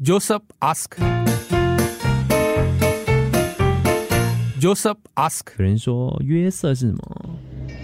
[0.00, 0.96] Joseph ask.
[4.60, 5.48] Joseph ask.
[5.58, 7.30] 有人说约瑟是什么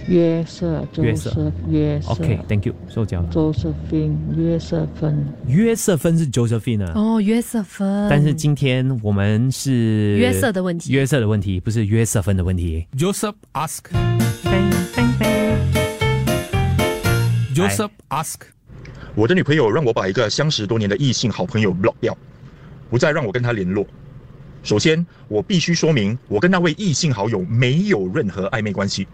[0.06, 3.28] 约瑟，约瑟就是约瑟？OK，Thank、you，受教了。
[3.32, 12.86] Josephine 约瑟芬，约瑟芬是 Josephine 啊，哦，约瑟芬，但是今天我们是约瑟的问题约瑟的问题不是约瑟芬的问题。
[12.96, 13.80] Joseph ask.
[17.52, 18.36] Joseph ask.
[19.14, 22.16] 我的女朋友让我把一个相识多年的异性好朋友 block 掉，
[22.90, 23.86] 不再让我跟她联络。
[24.64, 29.06] 首先，我必须说明，我跟那位异性好友没有任何暧昧关系。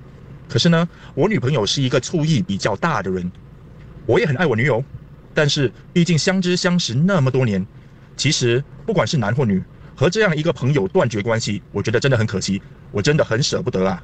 [0.48, 3.30] 可是呢，我女朋友是一个醋意比较大的人，
[4.06, 4.82] 我也很爱我女友，
[5.34, 7.66] 但是毕竟相知相识那么多年，
[8.16, 9.62] 其实不管是男或女，
[9.94, 14.02] 和这样一个朋友断绝关系，我觉得真的很可惜，我真的很舍不得啊。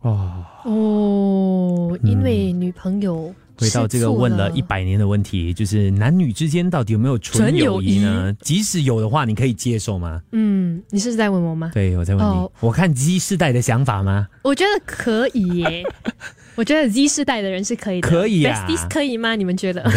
[0.00, 8.32] 哦，哦，因为女朋友回到这个问了一百年的问题，就是男女之间到底有没有纯友谊呢？
[8.40, 10.22] 即使有的话，你可以接受吗？
[10.32, 11.70] 嗯，你是在问我吗？
[11.74, 14.28] 对，我在问你，哦我看 Z 世代的想法吗？
[14.42, 15.82] 我觉得可以耶，
[16.54, 19.34] 我觉得 Z 世代的人是可以的，可以啊 Besties 可以吗？
[19.34, 19.84] 你们觉得？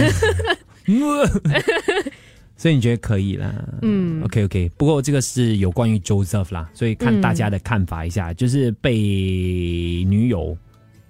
[2.57, 3.51] 所以你觉得可以啦？
[3.81, 4.69] 嗯，OK OK。
[4.77, 8.91] 不过这个是有关于 Joseph 啦，所以看大家的看法一下，就是被
[10.07, 10.55] 女友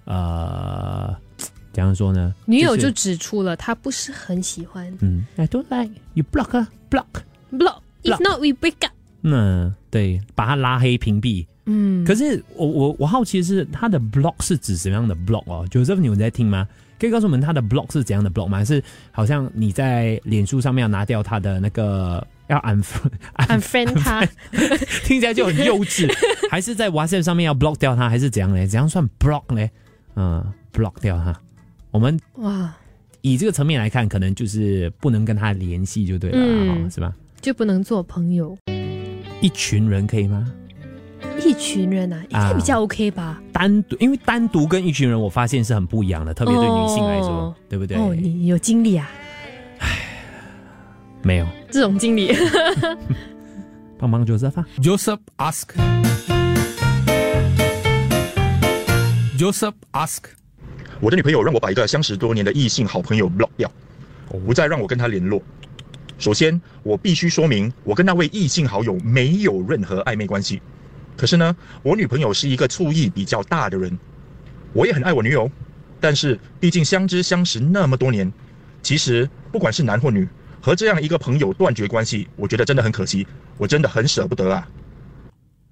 [0.05, 1.13] 呃
[1.73, 2.33] 怎样说呢？
[2.45, 4.91] 女友就指出了她不是很喜欢。
[4.99, 7.05] 嗯，I don't like you block block
[7.51, 7.79] block.
[8.03, 8.93] If not, we break up.
[9.21, 11.45] 那、嗯、对，把他拉黑屏蔽。
[11.65, 16.67] 嗯，可是我我我好奇的是他的 block 是指什么样的 block 哦？Joseph，你们在听吗？
[16.99, 18.57] 可以告诉我们他的 block 是怎样的 block 吗？
[18.57, 24.25] 还是好像你在脸书上面要拿掉他的那个要 unfriend 他，
[25.05, 26.11] 听起来就很幼稚。
[26.49, 28.67] 还是在 WhatsApp 上面要 block 掉他，还是怎样呢？
[28.67, 29.69] 怎样算 block 呢？
[30.15, 31.39] 嗯，block 掉他。
[31.91, 32.73] 我们哇，
[33.21, 37.13] 以这个层面来看，可能就是不能跟他联系就对了，是吧？
[37.41, 38.57] 就不能做朋友。
[39.41, 40.49] 一群人可以吗？
[41.43, 43.41] 一群人啊，应该比较 OK 吧？
[43.51, 47.97] 单独，因为单独跟一群人，我发现是很不一样的，特别对女性来说，哦对不对？
[47.97, 49.09] 哦，你有经历啊？
[51.23, 52.31] 没有，这种经历，
[53.99, 55.67] 帮忙 Joseph 啊 Joseph ask.
[59.37, 60.40] Joseph ask.
[61.01, 63.69] 我的女朋友让我把一个相识多年的异性好朋友 block 掉，
[64.45, 65.41] 不再让我跟她联络。
[66.19, 70.61] 首先，我必须说明，我跟那位异性好友没有任何暧昧关系。
[71.17, 73.97] 可是呢，我女朋友是一个醋意比较大的人，
[74.73, 75.49] 我也很爱我女友，
[75.99, 78.31] 但是毕竟相知相识那么多年，
[78.83, 80.29] 其实不管是男或女，
[80.61, 83.25] 和这样一个朋友断绝关系，我觉得真的很可惜，
[83.57, 84.69] 我真的很舍不得啊。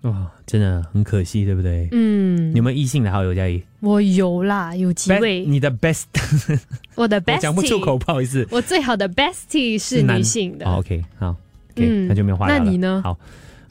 [0.03, 1.89] 哇，真的很可惜，对不对？
[1.91, 3.61] 嗯你，有没有异性的好友嘉怡？
[3.81, 5.45] 我有啦，有几位。
[5.45, 6.05] 你的 best，
[6.95, 8.47] 我的 bestie 讲不出口，不好意思。
[8.49, 10.65] 我最好的 bestie 是女性的。
[10.65, 11.27] 哦 OK，好
[11.73, 12.63] ，OK，、嗯那就没有话聊了。
[12.63, 13.17] 那你呢好，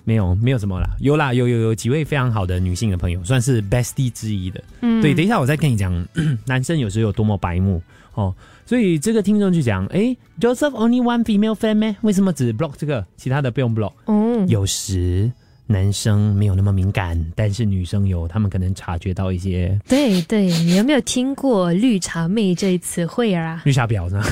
[0.04, 0.86] 没有，没有什么啦。
[1.00, 4.62] 有啦，有有有几位非常好的女性的朋友，算是 bestie 之一的。
[4.82, 6.06] 嗯对，等一下我再跟你讲，
[6.44, 7.82] 男生有时候有多么白目
[8.14, 8.34] 哦。
[8.66, 11.96] 所以这个听众就讲，哎 j o s e p h only one female friend 咩？
[12.02, 13.92] 为什么只 block 这个，其他的不用 block？
[14.06, 15.32] 嗯，有时
[15.70, 23.60] 男生没有那么敏感，但是女生有，他们可能察觉到一些对对，你有没有听过“绿茶妹”这一词汇啊？
[23.66, 24.22] 绿茶婊呢？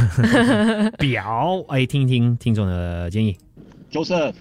[0.97, 3.37] 婊，哎，听一听听众的建议。
[3.93, 4.33] Joseph，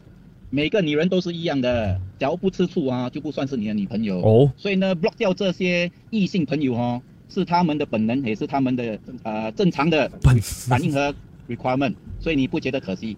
[0.49, 4.21] 每个女人都是一样的，只要不吃醋啊，就不算是你的女朋友。
[4.21, 11.13] 哦，所以呢，block 掉这些异性朋友哦，是他们的本能，也是他们的呃正常的本反应和
[11.49, 11.93] requirement。
[12.21, 13.17] 所以你不觉得可惜？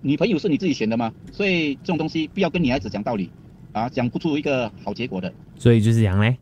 [0.00, 1.12] 女朋友是你自己选的吗？
[1.32, 3.30] 所以这种东西不要跟女孩子讲道理，
[3.72, 5.32] 啊，讲不出一个好结果的。
[5.56, 6.36] 所以就是这样嘞，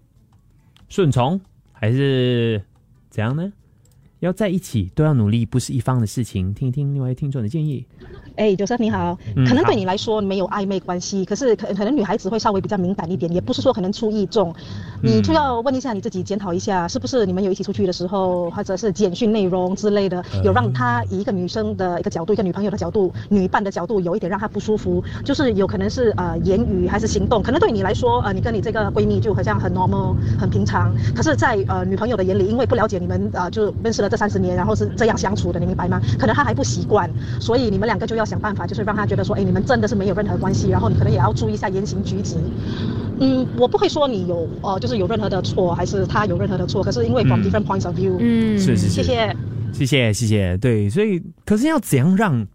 [0.88, 1.40] 顺从
[1.72, 2.62] 还是
[3.08, 3.52] 怎样呢？
[4.20, 6.52] 要在一起都要努力，不是一方的事情。
[6.54, 7.84] 听一听另外听众的建议。
[8.36, 14.54] 哎，Joseph 你好，嗯可能对你来说没有暧昧关系，可是可可能女孩子会稍微比较敏感一点，也不是说可能出意重，
[15.02, 36.00] 你就要问一下你自己，检讨一下，是不是你们有一起出去的时候，或者是简讯内容之类的，有让她以一个女生的一个角度，一个女朋友的角度，女伴的角度，有一点让她不舒服，就是有可能是呃言语还是行动，可能对你来说，呃，你跟你这个闺蜜就好像很 normal 很平常，可是在，呃女朋友的眼里，因为不了解你们呃就认识了这三十年，然后是这样相处的，你明白吗？
[36.18, 37.10] 可能他还不习惯，
[37.40, 42.36] 所以你们两个就要想办法，就是让他觉得说，哎，你们真的是没有任何关系，然后你可能也要注意一下言行举止。
[43.18, 49.36] 嗯，我不会说你有呃，就是有任何的错，还是他有任何的错，可是因为 from 嗯 different points of view，、嗯，是是是，谢谢。
[49.72, 52.46] 谢谢谢谢，对，所以可是要怎样让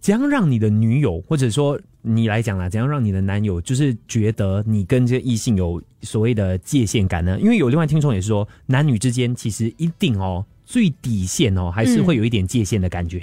[0.00, 7.38] 怎样让你的女友，或者说你来讲啦，怎样让你的男友就是觉得你跟这个异性有所谓的界限感呢？
[7.40, 13.22] 因为有另外听众也是说，男女之间其实一定哦，最底线哦，还是会有一点界限的感觉。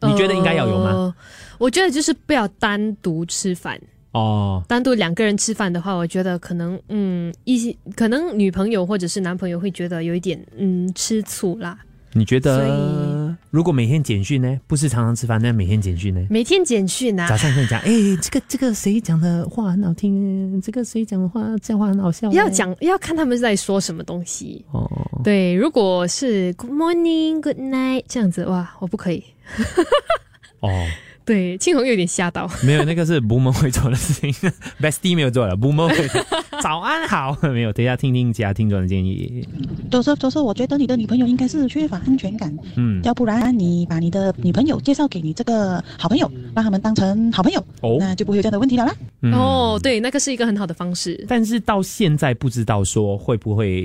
[0.00, 0.90] 你觉得应该要有吗？
[0.90, 1.14] 呃
[1.58, 3.80] 我觉得就是不要单独吃饭，
[4.12, 11.76] 哦，单独两个人吃饭的话，我觉得可能嗯，一些可能女朋友或者是男朋友会觉得有一点嗯吃醋啦。
[12.18, 14.58] 你觉得如果每天简讯呢？
[14.66, 16.26] 不是常常吃饭，但每天简讯呢？
[16.28, 24.64] 每天简讯啊早，上跟你讲， 哎、这个这个谁讲的话很好听，这个谁讲的话讲话很好笑，要讲要看他们在说什么东西。
[24.72, 24.90] 哦，
[25.22, 29.22] 对，如果是 Good morning, Good night 这样子，哇，我不可以。
[30.60, 30.70] 哦，
[31.28, 32.50] 对，庆红有点吓到。
[32.64, 36.08] 没有，那个是 boomer 会做的事情， bestie 没有做了，boomer 会。
[36.62, 39.46] 早安好，没有，等一下听听其他听众的建议。
[39.90, 48.94] 都说都说，我觉得你的女朋友应该是缺乏安全感，嗯，要不然你把你的女朋友介绍给你这个好朋友，让他们当成好朋友，哦，那就不会有这样的问题了啦。
[49.20, 51.24] 嗯哦，对，那个是一个很好的方式。
[51.26, 53.82] 但是到现在不知道说会不会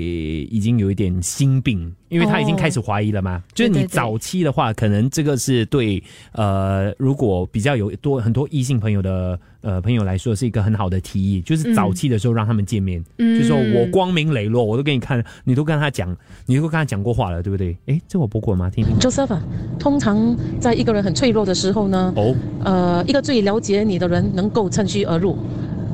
[0.50, 3.42] 已经有一点心病，因为他已经开始怀疑了嘛。
[3.52, 6.02] 就是你早期的话，可能这个是对
[6.32, 16.14] 呃，如果比较有多很多异性朋友的呃朋友来说，是一个很好的提议，就是早期的时候让他们见面，嗯就说我光明磊落，我都给你看，你都跟他讲，
[16.44, 17.74] 你都跟他讲过话了，对不对？
[17.86, 18.68] 诶，这我不过吗？
[18.68, 18.94] 听听。
[18.98, 19.42] Joseph，啊
[19.78, 25.36] 通常在一个人很脆弱的时候呢，哦，呃，一个最了解你的人能够趁虚而入，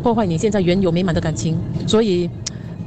[0.03, 1.57] 破坏你现在原有美满的感情。
[1.87, 2.29] 所以，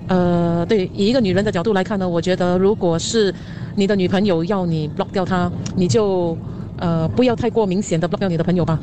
[0.08, 3.34] 呃，对，以一个女人的角度来看呢，我觉得如果是
[3.76, 6.38] 你的女朋友要你 block 掉她，你就
[6.78, 8.78] 呃不要太过明显的 block 掉你的朋友吧。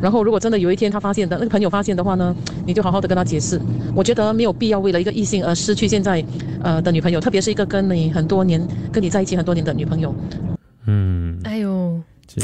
[0.00, 2.34] 然后，如果真的有一天他发现的那个朋友发现的话呢，
[2.66, 3.60] 你就好好的跟他解释。
[3.94, 6.24] 我觉得没有必要为了一个异性而失去现在
[6.62, 8.60] 呃的女朋友，特别是一个跟你很多年、
[8.92, 10.14] 跟你在一起很多年的女朋友。
[10.86, 12.40] 嗯，哎呦，是。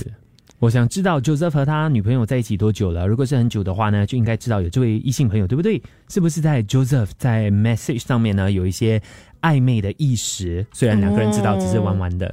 [0.59, 3.05] 我想知道 Joseph 和他女朋友在一起多久了？
[3.05, 5.83] 如果是很久的话呢，就应该知道有这位异性朋友，对不对？
[6.09, 9.03] 是不是在 Joseph 在 message 上面呢有一些
[9.41, 10.65] 暧昧的意识？
[10.73, 12.33] 虽然两个人知道只是玩玩的，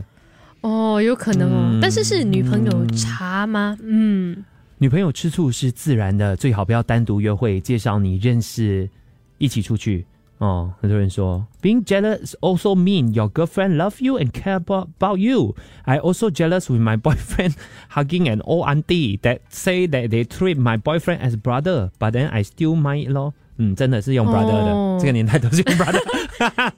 [0.62, 3.76] 哦，有可能哦，嗯但是是女朋友查吗？
[3.82, 4.46] 嗯，
[4.82, 8.90] 女朋友吃醋是自然的，最好不要单独约会，介绍你认识，
[9.38, 10.06] 一起出去。
[10.38, 15.54] 哦，很多人说，being jealous also mean your girlfriend love you and care about about you.
[15.84, 17.56] I also jealous with my boyfriend
[17.90, 22.30] hugging an old auntie that say that they treat my boyfriend as brother, but then
[22.30, 23.34] I still mind 咯。
[23.58, 26.72] 嗯，真的是用 brother 的，哦这个年代都是用 brother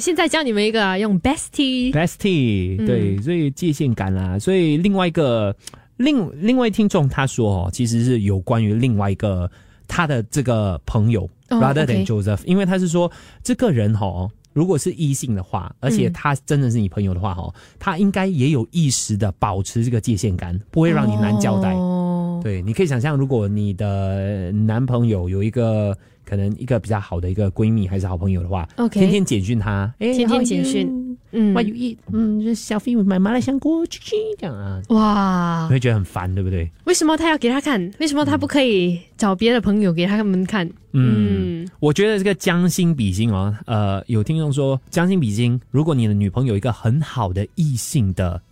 [0.00, 1.92] 现在教你们一个啊，用 bestie。
[1.92, 4.38] bestie，嗯对，所以界限感啦。
[4.38, 5.54] 所以另外一个
[5.96, 9.50] 另另外听众他说哦，其实是有关于另外一个
[9.86, 13.10] 他的这个朋友、哦 rather than Joseph，因为他是说
[13.42, 14.30] 这个人哦。
[14.54, 21.72] 如果是异性的话，而且嗯他真的是你朋友的话，哈、他应该也有意识的保持这个界限感，不会让你难交代。
[21.72, 31.96] 哦，对，你可以想象，如果你的男朋友有一个可能一个比较好的一个闺蜜还是好朋友的话 OK 天天简讯她，哎天天简讯嗯 What you eat？
[32.12, 36.70] 嗯，就是小 e 买麻辣香锅，这样啊，哇你，会觉得很烦，对不对？
[36.84, 37.90] 为什么他要给他看？
[38.00, 40.66] 为什么他不可以找别的朋友给他们看？
[40.92, 48.42] 嗯嗯，我觉得这个将心比心哦，呃，有听众说将心比心，如果你的女朋友一个很好的异性的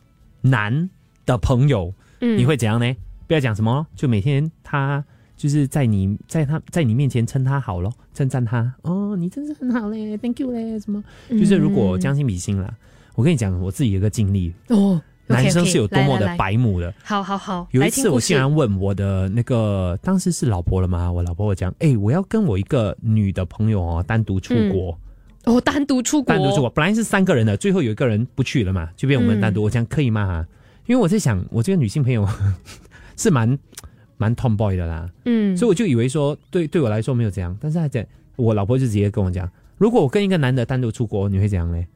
[0.41, 0.89] 男
[1.27, 2.97] 的朋友，嗯你会怎样呢？
[3.27, 5.05] 不要讲什么，就每天他
[5.41, 11.03] 就是在你在他在你面前称他好咯，称赞他哦，你真是很好嘞，Thank you 嘞，什么？
[11.31, 12.71] 就是如果将心比心啦，
[13.15, 16.93] 我跟你讲，我自己有一个经历，哦，男生是有多么的白目的。
[17.03, 21.11] 好好好，有一次，我竟然问我的那个当时是老婆了吗？
[21.11, 24.99] 我老婆我讲，哎、我要跟我一个女的朋友哦单独出国，
[25.47, 29.63] 哦，单独出国，单独出国，本来是三个人的，最后有一个人不去了嘛，就变我们单独。
[29.63, 30.47] 我讲可以吗？
[30.85, 32.29] 因为我在想，我这个女性朋友
[33.17, 33.59] 是蛮
[34.21, 38.05] 蛮 tomboy 的啦，嗯，所以我就以为说对对我来说没有这样，但是他讲，
[38.37, 41.87] 我老婆就直接跟我讲，如果我跟一个男的单独出国，你会怎样嘞？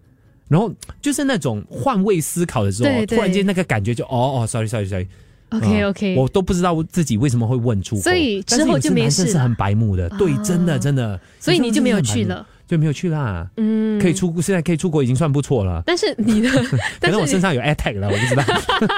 [0.48, 5.06] 然后就是那种换位思考的时候，对对突然间那个感觉就哦哦，sorry sorry sorry。
[5.50, 12.46] OK 啊 OK，我都不知道自己为什么会问出口，所以之后就没事是很白目的，对，啊真的真的，所以你就没有去了。
[12.66, 13.48] 就没有去啦。
[13.56, 15.82] 嗯，可以出，现在可以出国已经算不错了。
[15.86, 18.44] 但是你的，可 但是能我身上有 AirTag 了，我不知道。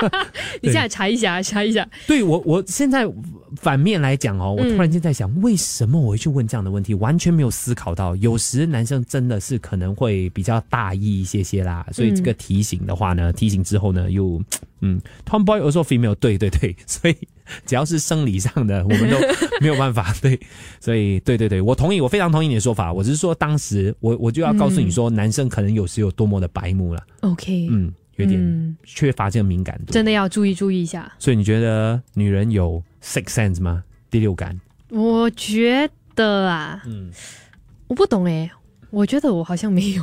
[0.63, 1.87] 你现在查一下，查一下。
[2.07, 3.07] 对我，我现在
[3.57, 6.95] 反面来讲哦，我嗯突然间在想，为什么我会去问这样的问题？
[6.95, 11.87] 完全没有思考到，有时男生真的是可能会比较大意一些些啦。
[11.93, 14.43] 所以这个提醒的话呢，提醒之后呢，又
[14.81, 17.17] 嗯，Tomboy also female，对对对， 所以
[17.65, 19.17] 只要是生理上的，我们都
[19.61, 20.15] 没有办法。
[20.21, 20.39] 对，
[20.81, 22.93] 所以对对对，我同意，我非常同意你的说法。
[22.93, 29.93] 我只是说，当时我我就要告诉你说，男生可能有时有多么的白目了，OK，嗯，有点嗯缺乏这个敏感度。
[29.93, 31.11] 真的要注意注意一下。
[31.19, 33.85] 所以你觉得女人有 six sense 吗？
[34.11, 34.61] 第六感？
[34.91, 37.11] 我觉得啊，嗯，
[37.87, 38.51] 我不懂哎，
[38.91, 40.03] 我觉得我好像没有。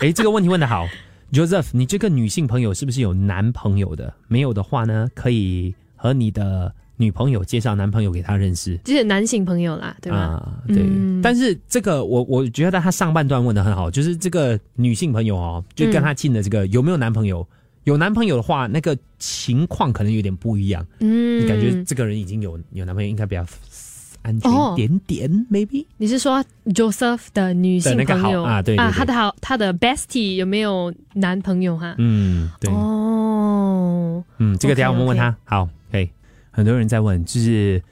[0.00, 0.86] 哎，这个问题问的好。
[1.32, 4.12] Joseph，你这个女性朋友是不是有男朋友的？
[4.28, 8.76] 没有的话呢，可以和你的女朋友介绍男朋友给她认识。
[8.78, 10.18] 就是男性朋友啦，对吧？
[10.18, 10.82] 啊，对。
[10.82, 17.46] 嗯但是这个我我觉得他上半段问的很好，就是这个女性朋友哦，就跟他亲的这个、有没有男朋友？
[17.90, 20.86] 有男朋友的话，那个情况可能有点不一样。
[21.00, 23.44] 嗯你感觉这个人已经有有男朋友，应该比较
[24.22, 31.96] 安全哦一点点、m a y b e 你是说 Joseph 的女性朋友好啊对对对他的好，他的 bestie 有没有男朋友哈？
[31.98, 35.34] 嗯，对，哦，嗯，这个等一下我们问他。
[35.44, 36.08] 好，可以。
[36.52, 37.82] 很多人在问，就是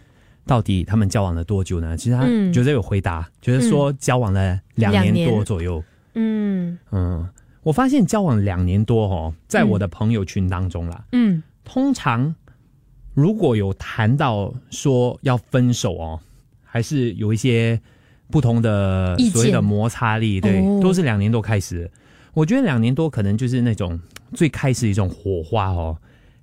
[0.47, 1.97] 到底他们交往了多久呢？
[1.97, 5.83] 其实他嗯觉得有回答，就是说交往了两年两年多左右。
[6.15, 7.29] 嗯嗯，
[7.69, 11.43] 我发现交往两年多哦，在我的朋友群当中啦，嗯。
[11.65, 12.35] 通常
[13.13, 16.19] 如果有谈到说要分手哦，
[16.65, 17.79] 还是有一些
[18.31, 20.81] 不同的所谓的摩擦力，对，哦。
[20.83, 21.91] 都是两年多开始。
[22.33, 24.01] 我觉得两年多可能就是那种
[24.33, 25.95] 最开始一种火花哦，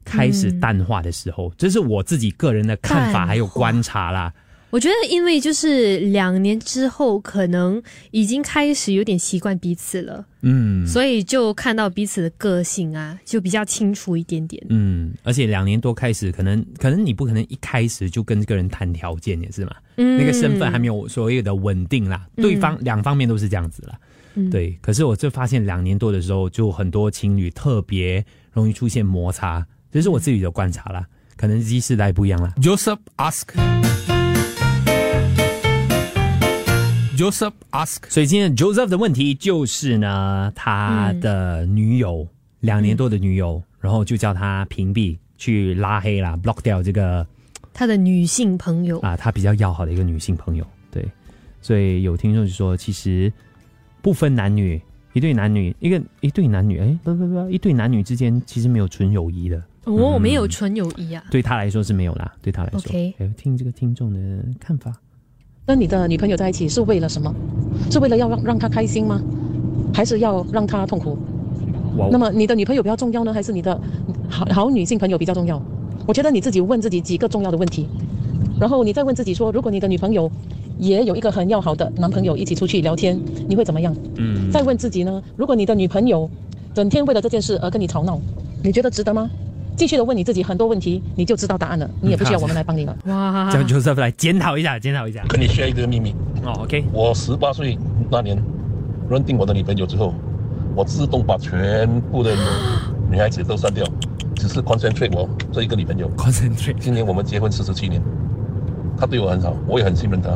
[0.04, 4.32] 开始淡化的时候，这是我自己个人的看法还有观察啦。
[4.76, 14.62] 我觉得，因为就是两年之后，可能已经开始有点习惯彼此了，嗯所以就看到彼此的个性啊，就比较清楚一点点。
[14.68, 19.74] 嗯，而且两年多开始，可能可能你不可能一开始就跟这个人谈条件，也是嘛。
[19.96, 23.98] 嗯那个身份还没有所谓的稳定啦，嗯对方两方面都是这样子啦。
[24.34, 31.08] 嗯对，可是我就发现两年多的时候，就很多情侣特别容易出现摩擦，这是我自己的观察啦。
[31.38, 32.54] 可能 Z 世代不一样啦。
[32.58, 33.56] Joseph ask.
[37.16, 38.10] Joseph ask.
[38.10, 42.28] 所以今天 Joseph 的问题就是呢，他的女友、
[42.60, 47.26] 两年多的女友，然后就叫他屏蔽、去拉黑啦，block 掉这个
[47.74, 50.66] 他的女性朋友，啊，他比较要好的一个女性朋友。
[50.92, 51.06] 对，
[51.62, 53.32] 所以有听众就说，其实
[54.02, 54.82] 不分男女，
[55.14, 61.24] 一对男女，一个一对男女，哎，不不不，一对男女之间其实没有纯友谊的，哦，嗯没有纯友谊啊。
[61.32, 62.80] 对他来说是没有啦，对他来说。
[62.80, 64.94] OK 哎听这个听众的看法。
[65.68, 67.34] 跟你的女朋友在一起是为了什么？
[67.90, 69.20] 是为了要让让她开心吗？
[69.92, 71.18] 还是要让她痛苦？
[72.12, 73.80] 那么你的女朋友比较重要呢，还是你的
[74.30, 75.60] 好好女性朋友比较重要？
[76.06, 77.88] 我觉得你自己问自己几个重要的问题，
[78.60, 80.30] 然后你再问自己说，如果你的女朋友
[80.78, 83.96] 也有一个很要好的男朋友一起出去聊天，你会怎么样？
[84.18, 86.30] 嗯再问自己呢，如果你的女朋友
[86.76, 88.22] 整天为了这件事而跟你吵闹，
[88.62, 89.28] 你觉得值得吗？
[89.76, 92.96] 继续的问你自己很多问题，你就知道答案了，你也不需要我们来帮你了。
[93.08, 95.24] 哇叫 Joseph 来检讨一下，检讨一下。
[95.28, 96.16] 跟你 share 一个秘密。
[96.44, 97.78] 哦，OK，我十八岁
[98.10, 98.42] 那年
[99.10, 100.14] 认定我的女朋友之后，
[100.76, 102.32] 我自动把全部的
[103.10, 103.86] 女孩子都删掉，
[104.36, 106.10] 只是 concentrate 我这一个女朋友。
[106.16, 106.78] concentrate。
[106.80, 108.02] 今年我们结婚四十七年，
[108.98, 110.30] 她对我很好，我也很信任她。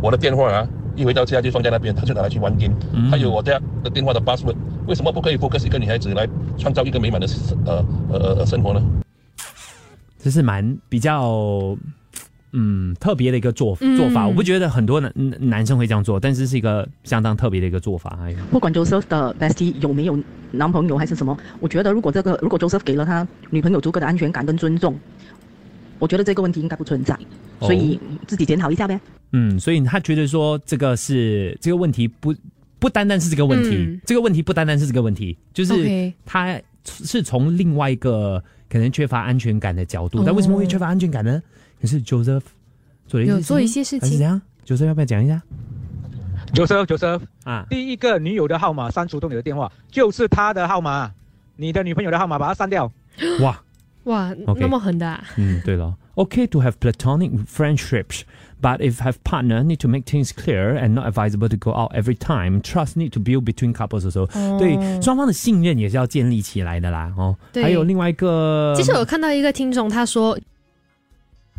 [0.00, 2.74] 我的电话啊，一回到家就放在那边，她就拿来去玩 game。
[3.10, 4.54] 还有我家的电话的 password，
[4.88, 6.26] 为什么不可以 focus 一个女孩子来
[6.56, 7.28] 创造一个美满的
[7.66, 8.82] 呃呃呃生活呢？
[10.18, 11.76] 这是蛮比较
[12.52, 18.18] 嗯特别的一个做嗯做法，我不觉得很多男男生会这样做，但是是一个相当特别的一个做法。
[18.22, 20.18] 哎，不管 Joseph 的 bestie 有没有
[20.52, 24.98] 男朋友还是什么，我觉得如果这个如果 Joseph 给了他女朋友足够的安全感跟尊重，
[25.98, 27.14] 我觉得这个问题应该不存在，
[27.60, 28.98] 所以自己检讨一下呗。
[29.32, 32.34] 嗯，所以他觉得说这个是这个问题不
[32.78, 41.42] 不单单是这个问题，嗯这个问题不单单是这个问题，就是他是从另外一个可能缺乏安全感的角度，哦但为什么会缺乏安全感呢？
[41.80, 42.42] 可是 Joseph
[43.06, 45.42] 做了一些有做一些事情怎样？Joseph 要不要讲一下
[46.54, 51.12] ？Joseph Joseph 啊，第一个女友的号码删除掉你的电话，就是他的号码，
[51.56, 52.90] 你的女朋友的号码把它删掉。
[53.40, 53.62] 哇，
[54.04, 58.22] 哇那么狠的、啊，嗯，对了，OK to have platonic friendships。
[58.60, 62.16] But if have partner, need to make things clear and not advisable to go out every
[62.16, 62.60] time.
[62.60, 64.26] Trust need to build between couples also.
[64.34, 67.12] 哦对，双方的信任也是要建立起来的啦。
[67.16, 70.36] 哦，对还有另外一个，其实我看到一个听众他说，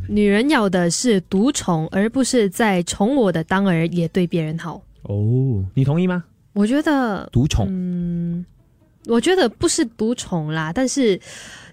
[0.09, 4.81] 女人要的是独宠，而不是在宠我的当儿也对别人好。
[5.03, 6.25] 哦，你同意吗？
[6.51, 8.45] 我觉得独宠，嗯，
[9.05, 11.17] 我觉得不是独宠啦，但是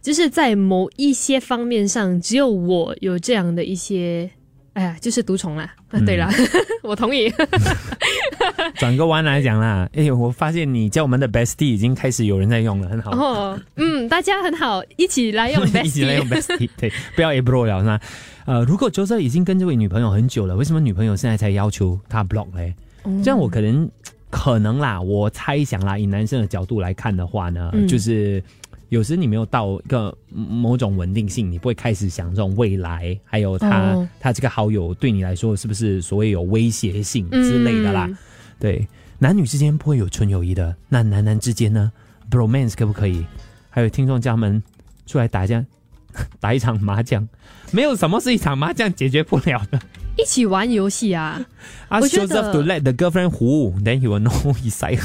[0.01, 4.31] 就是在某一些方面上，只有我有这样的一些，
[4.77, 5.73] 哎呀，就是毒虫啦。
[6.05, 6.31] 对啦，
[6.85, 7.33] 我同意。
[8.77, 13.11] 转个弯来讲啦，哎，我发现你叫我们的 bestie 已经开始有人在用了，很好。
[13.13, 18.01] 哦，嗯，大家很好，一起来用 bestie，一起来用 bestie，对，不要 a bro 了是吧？
[18.45, 22.75] 呃，如果 Joseph 已经跟这位女朋友很久了，为什么女朋友现在才要求他 block 嘞？
[23.05, 23.89] 嗯这样我可能
[24.31, 28.43] 可能啦，我猜想啦，以男生的角度来看的话呢，嗯就是
[28.89, 38.07] 有时你没有到一个某种稳定性，你不会开始想这种未来，还有他、哦他这个好友对你来说是不是所谓有威胁性之类的啦？
[38.09, 38.17] 嗯
[38.59, 38.89] 对，
[39.19, 41.93] 男女之间不会有纯友谊的，那男男之间呢
[42.31, 43.25] ？bromance 可不可以？
[43.69, 44.63] 还有听众家们
[45.07, 45.65] 出来打架，
[46.41, 47.29] 打一场麻将，
[47.73, 49.79] 没有什么是一场麻将解决不了的。
[50.17, 51.45] 一起玩游戏啊
[51.91, 54.99] 我觉 Joseph to let the girlfriend who，then he will know his side。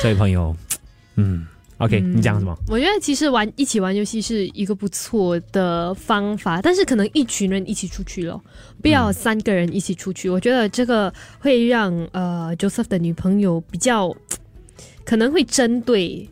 [0.00, 0.56] 这位朋友，
[1.16, 1.46] 嗯
[1.82, 2.56] ，OK，、嗯你讲什么？
[2.68, 8.40] 我觉得其实玩一起玩游戏是一个不错的方法，但是可能一群人一起出去咯，
[8.80, 10.30] 不要三个人一起出去。
[10.30, 14.14] 我觉得这个会让呃 Joseph 的女朋友比较
[15.04, 16.28] 可能会针对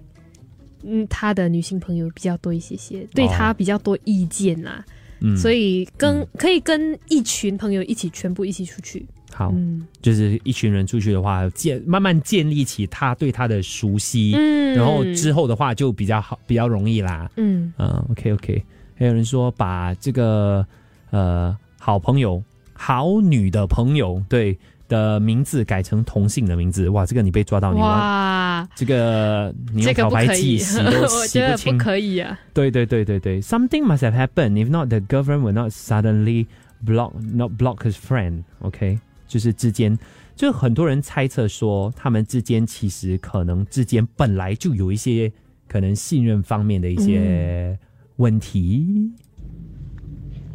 [0.82, 4.84] 嗯他的女性朋友比较多一些些，对他比较多意见啦。
[5.20, 5.36] 嗯。
[5.36, 9.06] 所以跟、可以跟一群朋友一起全部一起出去。
[9.32, 9.86] 好，嗯。
[10.02, 14.74] 就是一群人出去的话，建慢慢建立起他对他的熟悉，嗯。
[14.74, 17.30] 然后之后的话就比较好，比较容易啦。
[17.36, 17.72] 嗯。
[17.78, 18.64] 嗯，OK OK，
[18.96, 20.66] 还有人说把这个
[21.10, 24.58] 呃好朋友、好女的朋友对
[24.90, 31.78] 的名字改成同性的名字，哇，这个你被抓到你哇，哇，这个你这用漂白个不可以，剂洗都我洗觉得不清。
[31.78, 32.38] 可以啊。
[32.52, 34.54] 对对对对对，something must have happened.
[34.54, 36.46] If not, the government will not suddenly
[36.84, 38.42] block not block his friend.
[38.58, 39.96] OK，就是之间，
[40.34, 45.32] 就很多人猜测说，他们之间其实可能之间本来就有一些
[45.68, 47.78] 可能信任方面的一些
[48.16, 49.12] 问题。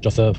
[0.01, 0.35] Joseph，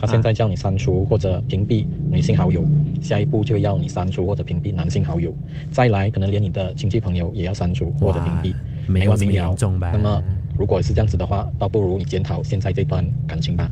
[0.00, 2.64] 他现在叫你删除或者屏蔽女性好友，
[3.02, 5.34] 下一步就要你删除或者屏蔽男性好友，
[5.70, 8.54] 再来可能连你的亲戚朋友也要删除或者屏蔽，
[8.86, 9.54] 没完没了
[9.92, 10.22] 那么
[10.58, 13.70] 如果是这样子的话，倒不如你检讨现在这段感情吧。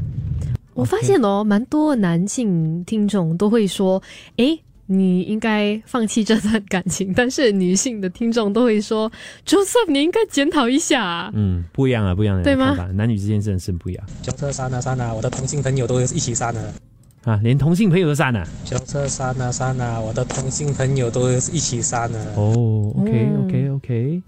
[0.75, 4.01] 我发现哦，蛮多男性听众都会说
[4.37, 9.11] ：“诶，你应该放弃这段感情。”但是女性的听众都会说
[9.47, 11.31] ：“Joseph，你应该检讨一下啊。
[11.35, 16.75] 嗯，不一样啊，不一样的对吗，男女之间真的是不一样小车删啊删啊，我的同性朋友都一起删了。
[17.25, 18.47] 啊，连同性朋友都删了。
[18.65, 22.33] 小车删啊删啊，我的同性朋友都一起删了。
[22.37, 24.23] 哦，OK 嗯 OK OK，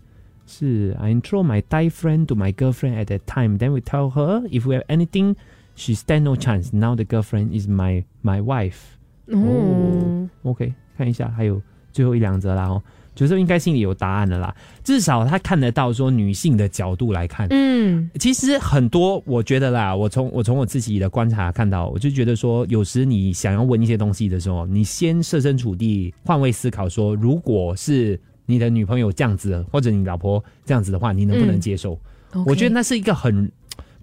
[0.46, 3.58] 是 I intro my Thai friend to my girlfriend at that time.
[3.58, 5.36] Then we tell her if we have anything,
[5.76, 6.70] she stand no chance.
[6.72, 8.98] Now the girlfriend is my my wife.
[9.30, 11.60] 嗯哦，OK，看一下，还有
[11.92, 12.82] 最后一两则啦哦，
[13.14, 31.98] 就是应该心里有答案的啦，至少他看得到说女性的角度来看，嗯，其实很多，我觉得啦，我从我从我自己的观察看到，我就觉得说，有时你想要问一些东西的时候，你先设身处地换位思考说，如果是你的女朋友这样子，或者你老婆这样子的话，你能不能嗯接受？
[32.46, 33.50] 我觉得那是一个很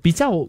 [0.01, 0.47] 比较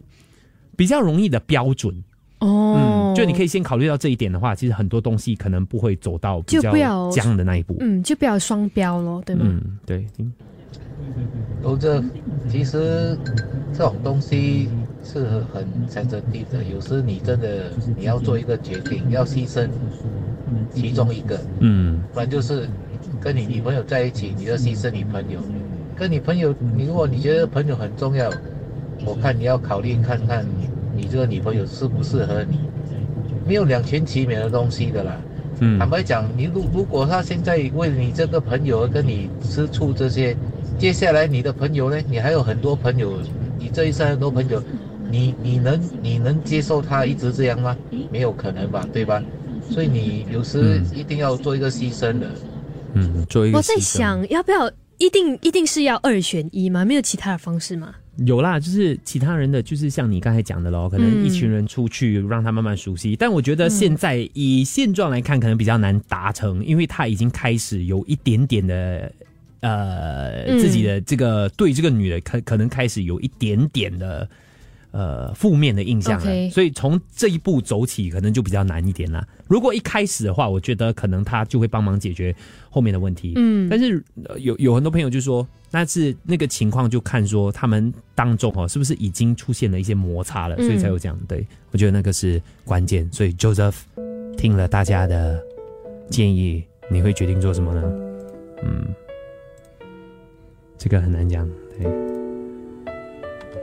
[0.75, 1.95] 比较容易的标准。
[2.39, 2.75] 哦。
[2.77, 7.75] 嗯，就你可以先考虑到这一点的话，其实很多东西可能不会走到比较僵的那一步。
[7.79, 9.45] 嗯，就不要双标咯，对吗？
[9.45, 10.31] 嗯，对，嗯
[11.61, 12.01] 都这
[12.49, 13.17] 其实
[13.73, 14.69] 这种东西
[15.03, 19.67] 是很 sensitive 的，有时你真的你要做一个决定，要牺牲
[20.73, 22.67] 其中一个，嗯不然就是
[23.19, 25.39] 跟你女朋友在一起，你要牺牲你朋友。
[25.97, 28.31] 跟你朋友，你如果你觉得朋友很重要，
[29.05, 30.45] 我看你要考虑看看
[30.95, 32.57] 你这个女朋友适不适合你，
[33.49, 35.19] 没有两全其美的东西的啦。
[35.59, 40.37] 嗯坦白讲，你如如果他现在为了你这个朋友而跟你吃醋这些，
[40.77, 41.99] 接下来你的朋友呢？
[42.07, 43.19] 你还有很多朋友，
[43.57, 44.61] 你这一生很多朋友，
[45.09, 47.75] 你你能你能接受他一直这样吗？
[48.11, 49.19] 没有可能吧，对吧？
[49.71, 52.29] 所以你有时一定要做一个牺牲的。
[52.93, 56.85] 嗯，做一个我在想，要不要一定一定是要二选一吗？
[56.85, 57.95] 没有其他的方式吗？
[58.17, 63.15] 有啦，就是其他人的，就是像你刚才讲的咯，可能嗯一群人出去让他慢慢熟悉。
[63.15, 69.11] 但我觉得现在以现状来看，可能比较难达成，因为他已经开始有一点点的
[69.61, 74.29] 呃、嗯自己的这个对这个女的可可能开始有一点点的
[74.91, 79.25] 呃负面的印象了所以从这一步走起，可能就比较难一点啦。
[79.47, 82.35] 如果一开始的话，我觉得可能他就会帮忙解决
[82.69, 83.33] 后面的问题。
[83.35, 91.19] 嗯但是、呃有有很多朋友就说，那是那个情况就看说他们当中哦，是不是已经出现了一些摩擦了，嗯所以才有这样。
[91.27, 93.07] 对我觉得那个是关键。
[93.11, 93.75] 所以 Joseph
[94.37, 95.39] 听了大家的
[96.09, 97.83] 建议，你会决定做什么呢？
[98.63, 98.87] 嗯，
[100.77, 101.47] 这个很难讲，
[101.77, 101.87] 对。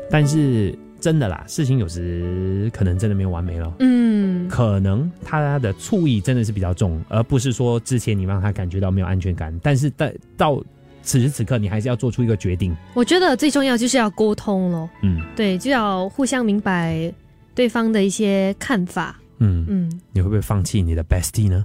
[0.09, 3.73] 但是真的啦，事情有时可能真的没有完美了。
[3.81, 10.65] 嗯，可能他的醋意真的是比较重，而不是说之前你让他感觉到没有安全感，但是到到
[11.03, 12.75] 此时此刻，你还是要做出一个决定。
[12.95, 14.89] 我觉得最重要就是要沟通咯。
[15.03, 17.13] 嗯对，就要互相明白
[17.55, 19.21] 对方的一些看法。
[19.39, 21.65] 嗯嗯，你会不会放弃你的 bestie 呢？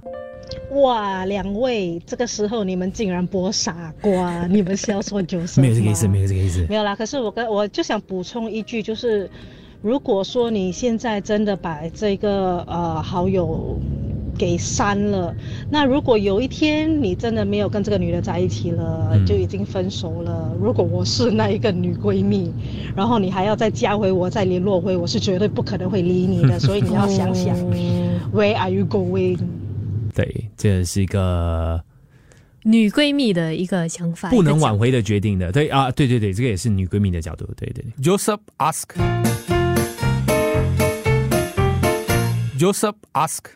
[0.80, 5.60] 哇，两位，这个时候你们竟然播傻瓜，你们是要说就是？
[5.60, 6.66] 没有这个意思，没有这个意思。
[6.68, 9.30] 没有啦，可是我跟我就想补充一句，就是
[9.82, 13.78] 如果说你现在真的把这个呃好友
[14.38, 15.34] 给删了。
[15.70, 22.50] 那如果有一天你真的没有跟这个女的在一起了，嗯就已经分手了，如果我是那一个女闺蜜，
[22.96, 26.58] 然后你还要再加回我，再联络回，我是绝对不可能会理你的。
[26.60, 27.54] 所以你要想想
[28.32, 29.38] ，Where are you going？
[30.14, 31.82] 对，这是一个
[32.64, 35.50] 女闺蜜的一个想法，不能挽回的决定的。
[35.50, 37.44] 对啊，对对对，这个也是女闺蜜的角度。
[37.56, 38.88] 对对对 Joseph ask.
[42.58, 43.52] Joseph ask.